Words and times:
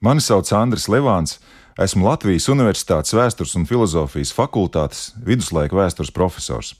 Mani 0.00 0.22
sauc 0.24 0.48
Andris 0.56 0.86
Levāns, 0.88 1.34
esmu 1.76 2.06
Latvijas 2.06 2.46
Universitātes 2.48 3.12
Vēstures 3.12 3.50
un 3.58 3.66
filozofijas 3.68 4.30
fakultātes 4.32 5.10
viduslaika 5.20 5.76
vēstures 5.76 6.08
profesors. 6.16 6.72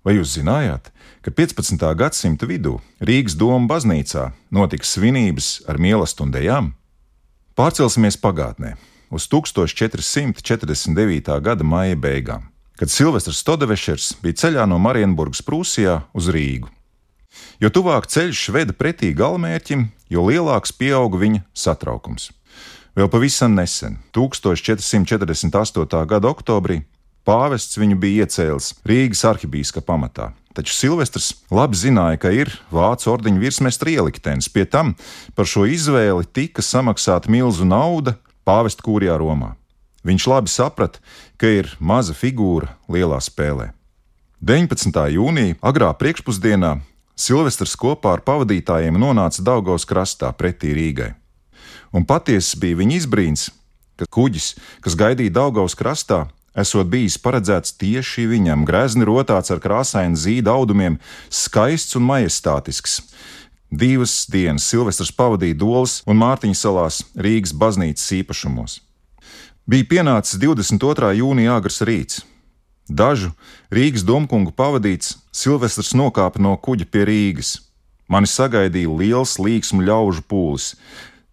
Vai 0.00 0.16
jūs 0.16 0.32
zinājāt, 0.38 0.88
ka 1.20 1.28
15. 1.36 1.84
gadsimta 2.00 2.48
vidū 2.48 2.80
Rīgas 3.04 3.36
doma 3.36 3.68
baznīcā 3.68 4.32
notika 4.56 4.88
svinības 4.88 5.68
ar 5.68 5.76
mīlestību 5.76 6.24
un 6.24 6.32
dejām? 6.32 6.72
Pārcelsimies 7.60 8.16
pagātnē, 8.24 8.80
uz 9.12 9.28
1449. 9.28 11.28
gada 11.44 11.60
maija 11.60 11.92
beigām, 12.00 12.48
kad 12.80 12.88
Silvestris 12.88 13.44
Stodevešers 13.44 14.16
bija 14.24 14.32
ceļā 14.46 14.64
no 14.64 14.80
Marienburgas 14.80 15.44
Prūsijā 15.44 16.08
uz 16.16 16.32
Rīgu. 16.32 16.72
Jo 17.60 17.68
tuvāk 17.68 18.08
ceļš 18.08 18.48
veda 18.56 18.72
pretī 18.72 19.12
galamērķim, 19.12 19.92
jo 20.08 20.24
lielāks 20.24 20.72
pieauga 20.72 21.20
viņa 21.20 21.44
satraukums. 21.52 22.32
Vēl 22.96 23.10
pavisam 23.12 23.52
nesen, 23.52 23.98
1448. 24.16 25.98
gada 26.08 26.30
oktobrī, 26.30 26.78
pāvests 27.28 27.76
viņu 27.76 27.98
bija 28.00 28.24
iecēlis 28.24 28.70
Rīgas 28.88 29.20
arhibīskapa 29.28 29.84
pamatā. 29.90 30.30
Taču 30.56 30.72
Silvestris 30.72 31.34
labi 31.52 31.76
zināja, 31.76 32.16
ka 32.22 32.32
ir 32.32 32.48
vācu 32.72 33.10
ordeņa 33.12 33.42
virsmestra 33.42 33.92
ieliktenis. 33.92 34.48
Pie 34.48 34.64
tam 34.64 34.94
par 35.36 35.44
šo 35.44 35.66
izvēli 35.68 36.24
tika 36.24 36.64
samaksāta 36.64 37.28
milzu 37.28 37.68
nauda 37.68 38.14
pāvesta 38.48 38.80
kūrijā 38.86 39.18
Romā. 39.20 39.52
Viņš 40.08 40.28
labi 40.32 40.54
saprata, 40.54 41.04
ka 41.36 41.52
ir 41.52 41.68
maza 41.76 42.16
figūra 42.16 42.72
lielā 42.88 43.20
spēlē. 43.20 43.74
19. 44.40 44.96
jūnija 45.18 45.60
agrā 45.60 45.92
priekšpusdienā 46.00 46.78
Silvestris 47.12 47.76
kopā 47.76 48.16
ar 48.16 48.24
pavadītājiem 48.24 48.96
nonāca 48.96 49.44
Daugavas 49.44 49.84
krastā 49.84 50.32
pretī 50.32 50.72
Rīgai 50.72 51.12
un 51.96 52.04
patiesi 52.04 52.58
bija 52.60 52.76
viņa 52.82 52.98
izbrīns, 53.00 53.48
ka 53.96 54.08
kuģis, 54.12 54.52
kas 54.84 54.96
gaidīja 54.98 55.32
Daugavas 55.38 55.76
krastā, 55.78 56.26
esot 56.56 56.88
bijis 56.92 57.16
paredzēts 57.20 57.76
tieši 57.80 58.26
viņam, 58.30 58.66
grezni 58.68 59.08
rotāts 59.08 59.52
ar 59.52 59.60
krāsainu 59.64 60.16
zīda 60.20 60.52
audumiem, 60.52 61.00
skaists 61.32 61.96
un 61.96 62.06
majestātisks. 62.08 63.00
Divas 63.70 64.26
dienas 64.30 64.68
Silvestris 64.70 65.10
pavadīja 65.12 65.58
Dolas 65.58 65.98
un 66.06 66.20
Mārtiņa 66.20 66.56
salās 66.56 67.00
Rīgas 67.18 67.52
baznīcas 67.56 68.12
īpašumos. 68.20 68.78
Bija 69.66 69.88
pienācis 69.90 70.38
22. 70.38 71.10
jūnija 71.18 71.56
agrs 71.58 71.82
rīts. 71.82 72.22
Dažu 72.86 73.32
Rīgas 73.74 74.04
domkungu 74.06 74.52
pavadīts 74.54 75.16
Silvestris 75.34 75.90
nokāpa 75.98 76.38
no 76.38 76.54
kuģa 76.54 76.86
pie 76.86 77.02
Rīgas. 77.08 77.56
Mani 78.06 78.30
sagaidīja 78.30 78.92
liels 78.94 79.34
līksmu 79.42 79.82
ļaužu 79.82 80.22
pūlis. 80.30 80.76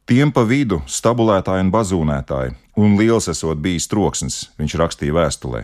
Tiem 0.04 0.34
pa 0.36 0.44
vidu 0.44 0.82
stabulētāji 0.84 1.64
un 1.64 1.70
bazūnētāji, 1.72 2.58
un 2.76 2.98
liels 3.00 3.30
esot 3.32 3.62
bijis 3.64 3.88
troksnis, 3.88 4.40
viņš 4.60 4.76
rakstīja 4.82 5.16
vēstulē. 5.16 5.62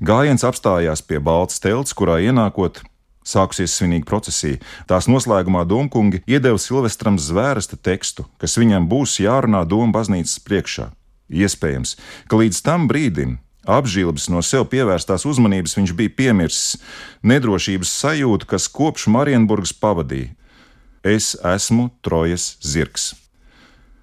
Gājiens 0.00 0.44
apstājās 0.48 1.02
pie 1.04 1.18
balts 1.20 1.60
telts, 1.60 1.92
kurā 1.92 2.16
ienākot, 2.24 2.80
sākusies 3.28 3.74
svinīga 3.76 4.08
procesija. 4.08 4.62
Tās 4.88 5.10
noslēgumā 5.10 5.66
Domkungi 5.68 6.22
iedeva 6.24 6.56
Silvestram 6.56 7.20
zvērsta 7.20 7.76
tekstu, 7.76 8.24
kas 8.40 8.56
viņam 8.56 8.88
būs 8.88 9.18
jārunā 9.20 9.66
Doma 9.68 9.92
baznīcas 9.98 10.40
priekšā. 10.48 10.88
Iespējams, 11.28 11.98
ka 12.24 12.40
līdz 12.40 12.62
tam 12.64 12.88
brīdim 12.88 13.36
apžīlības 13.68 14.30
no 14.32 14.40
sev 14.40 14.64
pievērstās 14.72 15.28
uzmanības 15.28 15.76
viņš 15.76 15.92
bija 15.98 16.16
piemirsis 16.22 16.80
nedrošības 17.20 17.92
sajūtu, 18.00 18.48
kas 18.48 18.72
kopš 18.72 19.10
Marienburgas 19.12 19.76
pavadīja. 19.76 20.32
Es 21.04 21.34
esmu 21.44 21.90
Trojas 22.00 22.54
zirgs. 22.64 23.12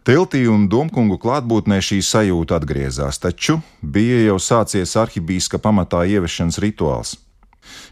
Teltī 0.06 0.44
un 0.46 0.68
Domkungu 0.70 1.16
klātbūtnē 1.18 1.80
šī 1.82 1.96
sajūta 2.06 2.60
atgriezās, 2.60 3.18
taču 3.18 3.56
bija 3.82 4.20
jau 4.28 4.36
sācies 4.38 4.92
arhibīska 5.02 5.58
pamatā 5.58 6.04
ieviešanas 6.06 6.60
rituāls. 6.62 7.16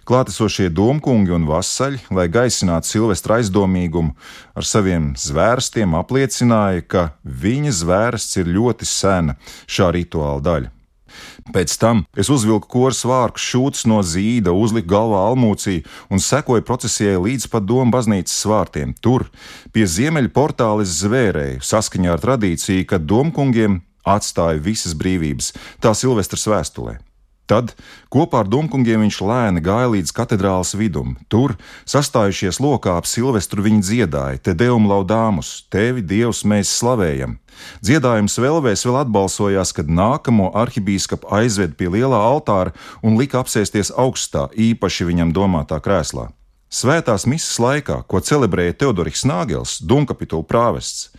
Klātesošie 0.06 0.68
domkungi 0.70 1.34
un 1.34 1.48
vasaļi, 1.50 2.04
lai 2.14 2.28
gaisinātu 2.30 2.92
Silvestra 2.92 3.40
aizdomīgumu, 3.42 4.14
ar 4.54 4.70
saviem 4.70 5.16
zvērstiem 5.18 5.98
apliecināja, 5.98 6.86
ka 6.86 7.04
viņa 7.26 7.74
zvērsts 7.82 8.44
ir 8.44 8.54
ļoti 8.60 8.92
sena 8.92 9.40
šā 9.66 9.90
rituāla 9.98 10.46
daļa. 10.46 10.73
Pēc 11.54 11.76
tam 11.82 12.04
es 12.18 12.32
uzvilku 12.34 12.70
koras 12.72 13.04
vārku 13.08 13.42
šūts 13.42 13.86
no 13.90 14.02
zīda, 14.06 14.54
uzliku 14.56 14.94
galvā 14.96 15.24
almūciju 15.30 15.84
un 16.14 16.24
sekoju 16.24 16.66
procesijai 16.68 17.22
līdz 17.22 17.50
pat 17.54 17.68
domu 17.70 17.94
baznīcas 17.94 18.36
svārtiem. 18.46 18.96
Tur, 19.04 19.30
pie 19.76 19.88
ziemeļa 19.88 20.34
portāla, 20.36 20.86
zvērēju 20.88 21.64
saskaņā 21.64 22.14
ar 22.16 22.24
tradīciju, 22.24 22.88
ka 22.90 23.02
domkungiem 23.02 23.82
atstāja 24.04 24.62
visas 24.64 24.96
brīvības, 25.00 25.54
tā 25.84 25.96
Silvestras 25.98 26.48
vēstulē. 26.50 27.00
Tad 27.46 27.74
kopā 28.14 28.44
ar 28.44 28.48
Dunkungiem 28.48 29.02
viņš 29.04 29.18
lēni 29.28 29.62
gāja 29.64 29.90
līdz 29.92 30.14
katedrālas 30.16 30.72
vidum. 30.80 31.18
Tur, 31.28 31.58
sastājušies 31.84 32.62
lokā 32.64 32.96
ap 32.96 33.08
Silvestru, 33.10 33.66
viņi 33.66 33.82
dziedāja: 33.84 34.40
Te 34.40 34.54
deum 34.56 34.88
laudāmus, 34.88 35.66
tevi 35.74 36.02
Dievs 36.02 36.46
mēs 36.48 36.72
slavējam! 36.80 37.38
Dziedājums 37.84 38.40
vēlvēs 38.40 38.86
vēl 38.88 39.02
atbalsojās, 39.04 39.74
kad 39.76 39.92
nākamo 39.92 40.50
arhibīskapu 40.58 41.28
aizved 41.36 41.76
pie 41.78 41.92
lielā 41.92 42.18
altāra 42.32 42.74
un 43.04 43.20
lika 43.20 43.44
apsēsties 43.44 43.92
augstā, 43.92 44.48
īpaši 44.56 45.10
viņam 45.12 45.36
domātā 45.36 45.78
krēslā. 45.84 46.32
Svētās 46.74 47.28
misijas 47.30 47.60
laikā, 47.62 48.00
ko 48.10 48.24
celebrēja 48.24 48.80
Teodoriks 48.82 49.28
Nāgels, 49.30 49.78
Dunkapitula 49.86 50.48
prāvests, 50.48 51.12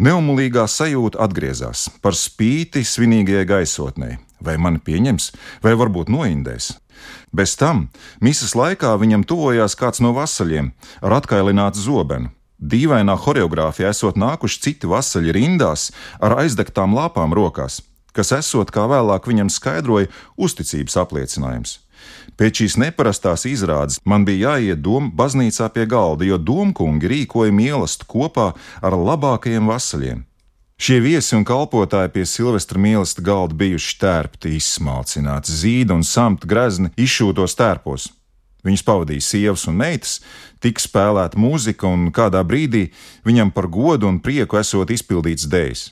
neumulīgā 0.00 0.64
sajūta 0.70 1.20
atgriezās 1.26 1.90
par 2.00 2.16
spīti 2.16 2.86
svinīgajai 2.88 3.50
gaisotnei 3.50 4.16
vai 4.46 4.56
mani 4.60 4.80
pieņems, 4.84 5.30
vai 5.64 5.74
varbūt 5.78 6.12
noindēs. 6.12 6.74
Bez 7.34 7.56
tam 7.58 7.88
misijas 8.22 8.54
laikā 8.54 8.94
viņam 9.00 9.26
tuvojās 9.26 9.74
kāds 9.78 10.02
no 10.04 10.14
vasaļiem 10.16 10.70
ar 11.02 11.18
atkailinātu 11.18 11.82
zobenu. 11.82 12.30
Dīvainā 12.64 13.16
choreogrāfijā 13.20 13.90
esot 13.92 14.16
nākuši 14.16 14.60
citi 14.62 14.88
vasaļi 14.88 15.34
rindās 15.34 15.90
ar 16.22 16.38
aizdegtām 16.44 16.94
lāpām 16.96 17.34
rokās, 17.36 17.80
kas 18.14 18.30
esot, 18.32 18.70
kā 18.70 18.86
vēlāk 18.88 19.26
viņam 19.28 19.50
skaidroja, 19.52 20.12
uzticības 20.38 20.96
apliecinājums. 21.02 21.80
Pēc 22.38 22.60
šīs 22.62 22.76
neparastās 22.80 23.44
izrādes 23.48 23.98
man 24.04 24.24
bija 24.26 24.54
jāiet 24.54 24.82
doma 24.82 25.10
baznīcā 25.14 25.68
pie 25.74 25.86
galda, 25.90 26.26
jo 26.26 26.38
domkungi 26.38 27.10
rīkoja 27.10 27.54
mīlestību 27.54 28.10
kopā 28.10 28.52
ar 28.82 28.96
labākajiem 28.98 29.70
vasaļiem. 29.70 30.24
Šie 30.74 30.98
viesi 30.98 31.36
un 31.38 31.44
kalpotāji 31.46 32.10
pie 32.16 32.24
Silvestra 32.26 32.80
mīlestības 32.82 33.24
galda 33.24 33.54
bijuši 33.54 33.94
tērpti, 34.02 34.56
izsmalcināti, 34.58 35.54
zīda 35.54 35.94
un 35.94 36.02
samta 36.02 36.48
grezni 36.50 36.90
izšūtos 36.98 37.54
tērpos. 37.58 38.08
Viņus 38.64 38.82
pavadīja 38.82 39.22
sievas 39.22 39.68
un 39.70 39.76
meitas, 39.78 40.18
tika 40.64 40.82
spēlēta 40.82 41.38
mūzika, 41.38 41.86
un 41.86 42.08
kādā 42.16 42.40
brīdī 42.48 42.88
viņam 43.28 43.52
par 43.54 43.68
godu 43.68 44.08
un 44.08 44.18
prieku 44.24 44.58
esot 44.58 44.90
izpildīts 44.90 45.46
dēļs. 45.52 45.86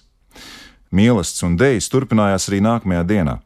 Mīlestības 0.93 1.47
un 1.47 1.57
dēļas 1.61 1.91
turpinājās 1.93 2.49
arī 2.51 2.63
nākamajā 2.65 3.05
dienā. 3.09 3.39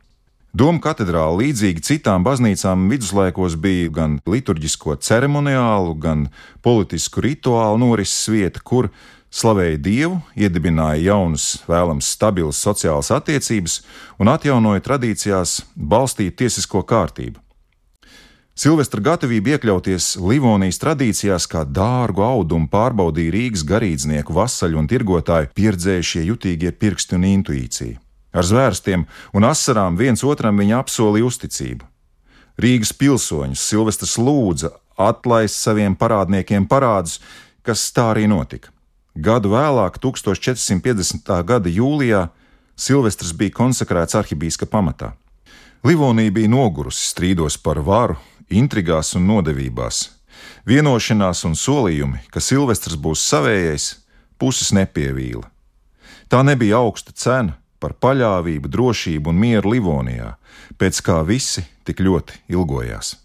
Doma 0.56 0.80
katedrāle, 0.80 1.42
līdzīgi 1.42 1.82
citām 1.84 2.24
baznīcām, 2.24 2.86
viduslaikos 2.88 3.58
bija 3.60 3.90
gan 3.92 4.14
liturģisko 4.24 4.94
ceremoniālu, 5.04 5.92
gan 6.00 6.22
politisku 6.64 7.20
rituālu 7.26 7.82
norises 7.82 8.30
vieta, 8.32 8.62
kur 8.64 8.88
slavēja 9.30 9.78
Dievu, 9.82 10.20
iedibināja 10.36 11.02
jaunas, 11.12 11.62
vēlams, 11.68 12.08
stabilas 12.16 12.60
sociālas 12.62 13.10
attiecības 13.14 13.80
un 14.20 14.30
atjaunoja 14.32 14.84
tradīcijās 14.84 15.60
balstītu 15.76 16.44
tiesisko 16.44 16.84
kārtību. 16.86 17.40
Silvestra 18.56 19.02
gatavība 19.04 19.52
iekļauties 19.52 20.14
Livonijas 20.24 20.78
tradīcijās 20.80 21.44
kā 21.52 21.66
dārgu 21.68 22.22
audumu 22.24 22.70
pārbaudīja 22.72 23.34
Rīgas 23.34 23.66
garīdznieku, 23.68 24.32
vasaļu 24.32 24.78
un 24.80 24.88
tirgotāju 24.88 25.50
pieredzējušie 25.58 26.22
jutīgie 26.30 26.72
pirksti 26.72 27.18
un 27.18 27.26
intuīcija. 27.28 27.98
Ar 28.32 28.48
zvērstiem 28.48 29.04
un 29.36 29.48
asarām 29.48 29.98
viens 30.00 30.24
otram 30.24 30.56
viņa 30.56 30.80
apsolīja 30.80 31.28
uzticību. 31.28 31.84
Rīgas 32.64 32.94
pilsoņus 32.96 33.66
Silvestris 33.68 34.16
lūdza 34.16 34.72
atlaist 34.96 35.60
saviem 35.60 35.92
parādniekiem 35.92 36.64
parādus, 36.64 37.18
kas 37.60 37.84
tā 37.92 38.14
arī 38.14 38.24
notika. 38.32 38.72
Gadu 39.16 39.54
vēlāk, 39.54 39.96
1450. 39.96 41.30
gada 41.48 41.70
jūlijā, 41.72 42.26
Silvestris 42.76 43.32
bija 43.32 43.54
konsekrēts 43.56 44.12
arhibīska 44.18 44.68
pamatā. 44.68 45.14
Livonija 45.86 46.34
bija 46.36 46.50
nogurusi 46.52 47.06
strīdos 47.08 47.56
par 47.56 47.80
varu, 47.80 48.18
intrigās 48.52 49.14
un 49.16 49.24
nodevībās. 49.30 50.02
Vienošanās 50.68 51.46
un 51.48 51.56
solījumi, 51.56 52.26
ka 52.28 52.44
Silvestris 52.44 53.00
būs 53.00 53.24
savējais, 53.24 53.88
puses 54.36 54.74
nepievīla. 54.76 55.48
Tā 56.28 56.42
nebija 56.44 56.82
augsta 56.84 57.16
cena 57.16 57.56
par 57.80 57.96
paļāvību, 57.96 58.68
drošību 58.68 59.32
un 59.32 59.40
mieru 59.40 59.72
Livonijā, 59.72 60.34
pēc 60.76 61.00
kā 61.00 61.22
visi 61.24 61.64
tik 61.88 62.04
ļoti 62.04 62.42
ilgojās. 62.52 63.16